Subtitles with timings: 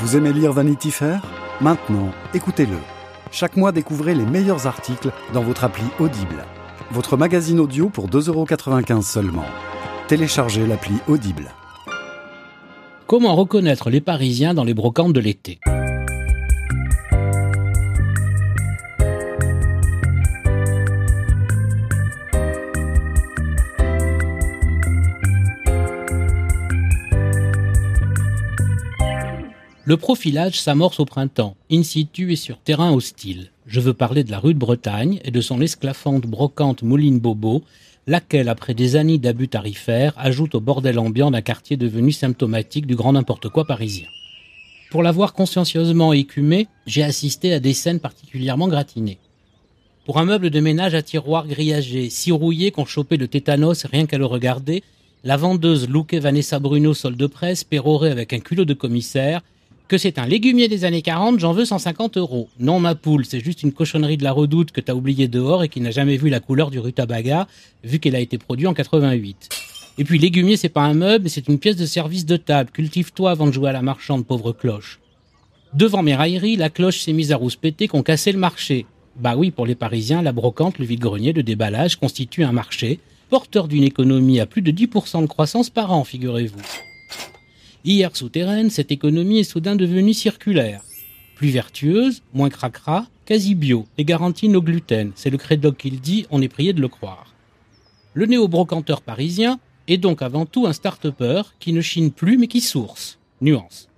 [0.00, 1.20] Vous aimez lire Vanity Fair?
[1.60, 2.78] Maintenant, écoutez-le.
[3.30, 6.46] Chaque mois, découvrez les meilleurs articles dans votre appli Audible.
[6.90, 9.44] Votre magazine audio pour 2,95€ seulement.
[10.08, 11.50] Téléchargez l'appli Audible.
[13.06, 15.60] Comment reconnaître les Parisiens dans les brocantes de l'été?
[29.90, 33.50] Le profilage s'amorce au printemps, in situ et sur terrain hostile.
[33.66, 37.64] Je veux parler de la rue de Bretagne et de son esclafante brocante Mouline Bobo,
[38.06, 42.94] laquelle, après des années d'abus tarifaires, ajoute au bordel ambiant d'un quartier devenu symptomatique du
[42.94, 44.06] grand n'importe quoi parisien.
[44.92, 49.18] Pour l'avoir consciencieusement écumé, j'ai assisté à des scènes particulièrement gratinées.
[50.04, 54.06] Pour un meuble de ménage à tiroir grillagé, si rouillé qu'on chopait de tétanos rien
[54.06, 54.84] qu'à le regarder,
[55.24, 59.42] la vendeuse lookait Vanessa Bruno sol de presse pérorée avec un culot de commissaire,
[59.90, 62.48] que c'est un légumier des années 40, j'en veux 150 euros.
[62.60, 65.68] Non, ma poule, c'est juste une cochonnerie de la redoute que t'as oublié dehors et
[65.68, 67.48] qui n'a jamais vu la couleur du rutabaga,
[67.82, 69.48] vu qu'elle a été produite en 88.
[69.98, 72.70] Et puis, légumier, c'est pas un meuble, c'est une pièce de service de table.
[72.70, 75.00] Cultive-toi avant de jouer à la marchande, pauvre cloche.
[75.74, 78.86] Devant mes railleries, la cloche s'est mise à rouspéter qu'on cassait le marché.
[79.16, 83.66] Bah oui, pour les Parisiens, la brocante, le vide-grenier, le déballage constitue un marché, porteur
[83.66, 86.89] d'une économie à plus de 10% de croissance par an, figurez-vous.
[87.84, 90.82] Hier souterraine, cette économie est soudain devenue circulaire.
[91.34, 95.12] Plus vertueuse, moins cracra, quasi bio et garantie no gluten.
[95.14, 97.34] C'est le credo qu'il dit, on est prié de le croire.
[98.12, 99.58] Le néo-brocanteur parisien
[99.88, 103.18] est donc avant tout un start-upper qui ne chine plus mais qui source.
[103.40, 103.88] Nuance.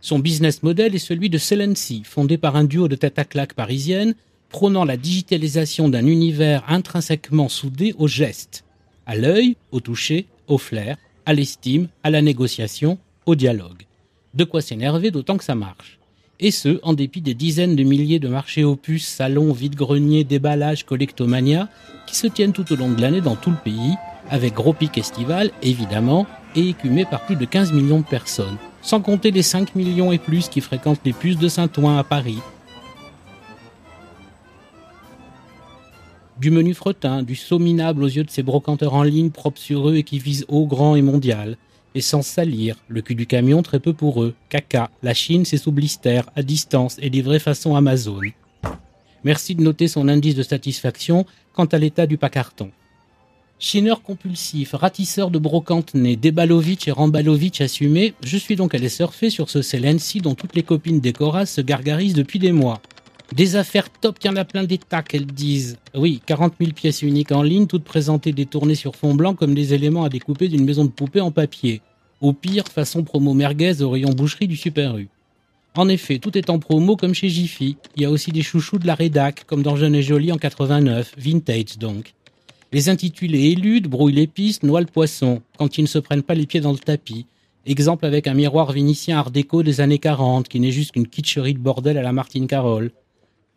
[0.00, 4.14] Son business model est celui de Celency, fondé par un duo de tête à parisienne,
[4.48, 8.64] prônant la digitalisation d'un univers intrinsèquement soudé au geste,
[9.06, 12.98] à l'œil, au toucher, au flair, à l'estime, à la négociation,
[13.28, 13.84] au dialogue.
[14.34, 15.98] De quoi s'énerver d'autant que ça marche.
[16.40, 21.68] Et ce, en dépit des dizaines de milliers de marchés opus, salons, vide-greniers, déballages, collectomania,
[22.06, 23.94] qui se tiennent tout au long de l'année dans tout le pays,
[24.30, 29.00] avec gros pic estival, évidemment, et écumés par plus de 15 millions de personnes, sans
[29.00, 32.38] compter les 5 millions et plus qui fréquentent les puces de Saint-Ouen à Paris.
[36.40, 39.90] Du menu fretin, du saut minable aux yeux de ces brocanteurs en ligne propres sur
[39.90, 41.56] eux et qui visent haut, grand et mondial,
[41.94, 42.76] et sans salir.
[42.88, 44.34] Le cul du camion, très peu pour eux.
[44.48, 44.90] Caca.
[45.02, 48.20] La Chine, c'est sous blister, à distance et livré façon Amazon.
[49.24, 52.70] Merci de noter son indice de satisfaction quant à l'état du pacarton.
[53.60, 59.50] Chineur compulsif, ratisseur de brocante né, et Rambalovic assumés, je suis donc allé surfer sur
[59.50, 62.80] ce Celency dont toutes les copines décoras se gargarisent depuis des mois.
[63.34, 65.76] Des affaires top, il y en a plein des tas qu'elles disent.
[65.94, 69.74] Oui, 40 000 pièces uniques en ligne, toutes présentées détournées sur fond blanc comme des
[69.74, 71.82] éléments à découper d'une maison de poupée en papier.
[72.22, 75.08] Au pire, façon promo merguez au rayon boucherie du Super U.
[75.76, 77.76] En effet, tout est en promo comme chez Jiffy.
[77.96, 80.38] Il y a aussi des chouchous de la rédac, comme dans Jeune et Jolie en
[80.38, 82.14] 89, vintage donc.
[82.72, 86.34] Les intitulés éludes, brouillent les pistes, noient le poisson, quand ils ne se prennent pas
[86.34, 87.26] les pieds dans le tapis.
[87.66, 91.54] Exemple avec un miroir vénitien art déco des années 40, qui n'est juste qu'une kitscherie
[91.54, 92.90] de bordel à la Martine Carole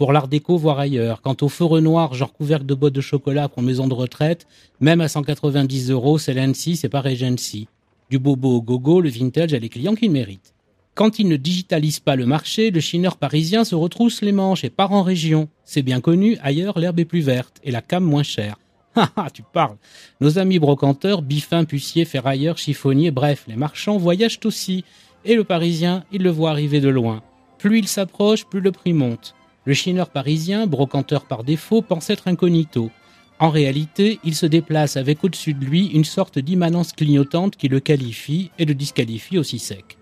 [0.00, 1.20] pour l'art déco, voire ailleurs.
[1.20, 4.46] Quant au feu noir, genre couvercle de boîte de chocolat pour maison de retraite,
[4.80, 7.68] même à 190 euros, c'est l'Annecy, c'est pas Regency.
[8.08, 10.54] Du bobo au gogo, le vintage a les clients qu'il mérite.
[10.94, 14.70] Quand il ne digitalise pas le marché, le chineur parisien se retrousse les manches et
[14.70, 15.50] part en région.
[15.66, 18.56] C'est bien connu, ailleurs l'herbe est plus verte et la cam moins chère.
[18.96, 19.76] Ah ah, tu parles.
[20.22, 24.82] Nos amis brocanteurs, biffins, puciers, ferrailleurs, chiffonniers, bref, les marchands voyagent aussi.
[25.26, 27.22] Et le parisien, il le voit arriver de loin.
[27.58, 29.34] Plus il s'approche, plus le prix monte.
[29.66, 32.90] Le chineur parisien, brocanteur par défaut, pense être incognito.
[33.38, 37.78] En réalité, il se déplace avec au-dessus de lui une sorte d'immanence clignotante qui le
[37.78, 39.98] qualifie et le disqualifie aussi sec.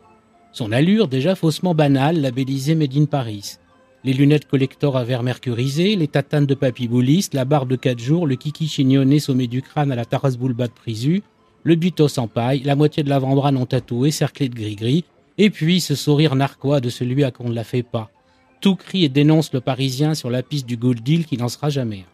[0.53, 3.57] Son allure, déjà faussement banale, labellisée Made Paris.
[4.05, 7.99] Les lunettes collector à verre mercurisé, les tatanes de papy bouliste, la barbe de 4
[7.99, 11.23] jours, le kiki chignonné sommet du crâne à la Taras Boulba de Prisu,
[11.65, 15.05] le buto sans paille, la moitié de l'avant-bras non tatoué, cerclé de gris-gris,
[15.37, 18.11] et puis ce sourire narquois de celui à qu'on ne la fait pas
[18.61, 21.71] tout crie et dénonce le Parisien sur la piste du Gold Deal qui n'en sera
[21.71, 22.05] jamais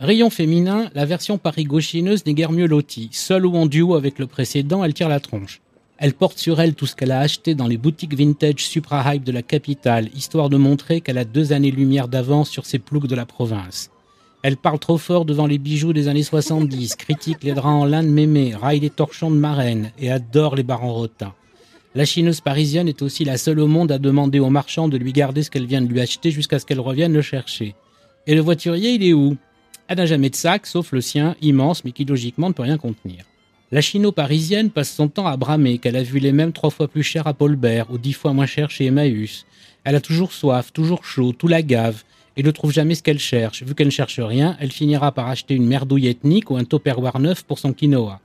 [0.00, 3.08] Rayon féminin, la version paris-gauchineuse n'est guère mieux lotie.
[3.12, 5.60] Seule ou en duo avec le précédent, elle tire la tronche.
[5.98, 9.30] Elle porte sur elle tout ce qu'elle a acheté dans les boutiques vintage supra-hype de
[9.30, 13.24] la capitale, histoire de montrer qu'elle a deux années-lumière d'avance sur ses ploucs de la
[13.24, 13.90] province.
[14.42, 18.02] Elle parle trop fort devant les bijoux des années 70, critique les draps en lin
[18.02, 21.32] de mémé, raille les torchons de marraine et adore les barons rotins.
[21.96, 25.12] La chineuse parisienne est aussi la seule au monde à demander aux marchands de lui
[25.12, 27.76] garder ce qu'elle vient de lui acheter jusqu'à ce qu'elle revienne le chercher.
[28.26, 29.36] Et le voiturier, il est où?
[29.86, 32.78] Elle n'a jamais de sac, sauf le sien, immense, mais qui logiquement ne peut rien
[32.78, 33.24] contenir.
[33.70, 37.04] La chino-parisienne passe son temps à bramer qu'elle a vu les mêmes trois fois plus
[37.04, 39.46] chers à Paulbert ou dix fois moins cher chez Emmaüs.
[39.84, 42.02] Elle a toujours soif, toujours chaud, tout la gave,
[42.36, 43.62] et ne trouve jamais ce qu'elle cherche.
[43.62, 47.20] Vu qu'elle ne cherche rien, elle finira par acheter une merdouille ethnique ou un topperware
[47.20, 48.20] neuf pour son quinoa.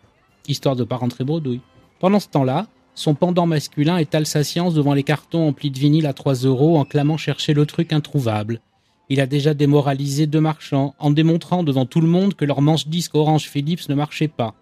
[0.47, 1.61] Histoire de pas rentrer bredouille.
[1.99, 2.65] Pendant ce temps-là,
[2.99, 6.77] son pendant masculin étale sa science devant les cartons emplis de vinyle à 3 euros
[6.77, 8.59] en clamant chercher le truc introuvable.
[9.07, 13.15] Il a déjà démoralisé deux marchands en démontrant devant tout le monde que leur manche-disque
[13.15, 14.53] Orange Philips ne marchait pas.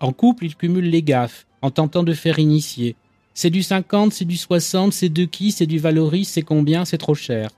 [0.00, 2.96] En couple, il cumule les gaffes, en tentant de faire initier.
[3.34, 6.96] C'est du 50, c'est du 60, c'est de qui, c'est du Valoris, c'est combien, c'est
[6.96, 7.50] trop cher.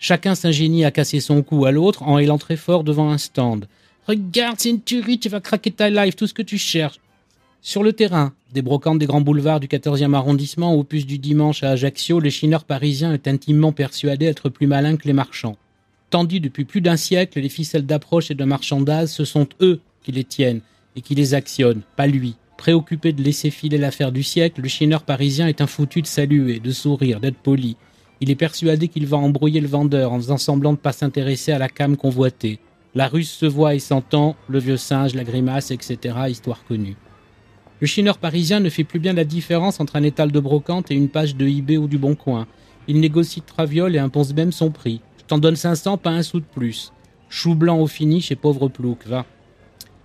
[0.00, 3.68] Chacun s'ingénie à casser son cou à l'autre en hélant très fort devant un stand.
[4.08, 6.98] Regarde, c'est une tuerie, tu vas craquer ta life, tout ce que tu cherches.
[7.62, 11.62] Sur le terrain, des brocantes des grands boulevards du 14e arrondissement au puce du dimanche
[11.62, 15.58] à Ajaccio, le chineur parisien est intimement persuadé d'être plus malin que les marchands.
[16.08, 20.10] Tandis depuis plus d'un siècle, les ficelles d'approche et de marchandage, ce sont eux qui
[20.10, 20.62] les tiennent
[20.96, 22.36] et qui les actionnent, pas lui.
[22.56, 26.60] Préoccupé de laisser filer l'affaire du siècle, le chineur parisien est un foutu de saluer,
[26.60, 27.76] de sourire, d'être poli.
[28.22, 31.58] Il est persuadé qu'il va embrouiller le vendeur en faisant semblant de pas s'intéresser à
[31.58, 32.58] la cam convoitée.
[32.94, 36.96] La ruse se voit et s'entend, le vieux singe, la grimace, etc., histoire connue.
[37.80, 40.94] Le chineur parisien ne fait plus bien la différence entre un étal de brocante et
[40.94, 42.46] une page de eBay ou du Bon Coin.
[42.88, 45.00] Il négocie traviole et impose même son prix.
[45.18, 46.92] Je t'en donne 500, pas un sou de plus.
[47.30, 49.24] Chou blanc au finish et pauvre plouc, va.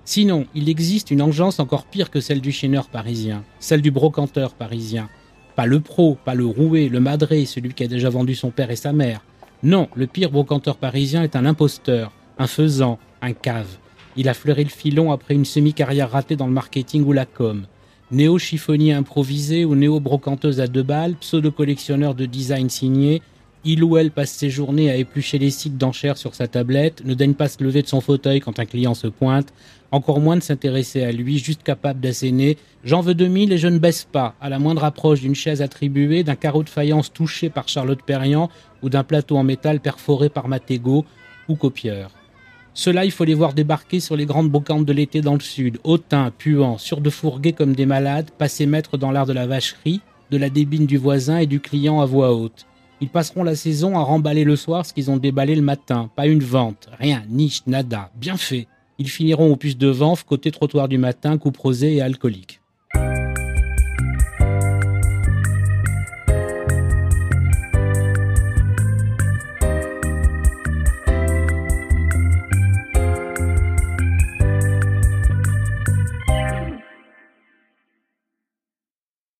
[0.05, 4.53] Sinon, il existe une engeance encore pire que celle du chineur parisien, celle du brocanteur
[4.53, 5.09] parisien.
[5.57, 8.71] Pas le pro, pas le roué, le madré, celui qui a déjà vendu son père
[8.71, 9.21] et sa mère.
[9.63, 13.79] Non, le pire brocanteur parisien est un imposteur, un faisant, un cave.
[14.17, 17.65] Il a fleuré le filon après une semi-carrière ratée dans le marketing ou la com.
[18.11, 23.21] Néo-chiffonnier improvisé ou néo-brocanteuse à deux balles, pseudo-collectionneur de design signé,
[23.67, 27.15] il ou elle passe ses journées à éplucher les sites d'enchères sur sa tablette, ne
[27.15, 29.51] daigne pas se lever de son fauteuil quand un client se pointe,
[29.91, 33.79] encore moins de s'intéresser à lui, juste capable d'asséner J'en veux 2000 et je ne
[33.79, 37.67] baisse pas, à la moindre approche d'une chaise attribuée, d'un carreau de faïence touché par
[37.67, 38.51] Charlotte Perriand
[38.83, 41.03] ou d'un plateau en métal perforé par Mattego
[41.49, 42.11] ou copieur.
[42.77, 45.79] Cela, il faut les voir débarquer sur les grandes brocantes de l'été dans le sud,
[45.85, 50.01] hautains, puants, sûrs de fourguer comme des malades, passés maîtres dans l'art de la vacherie,
[50.29, 52.65] de la débine du voisin et du client à voix haute.
[52.99, 56.09] Ils passeront la saison à remballer le soir ce qu'ils ont déballé le matin.
[56.17, 58.67] Pas une vente, rien, niche, nada, bien fait.
[58.97, 62.59] Ils finiront au puce de Vanf, côté trottoir du matin, coupe rosée et alcoolique.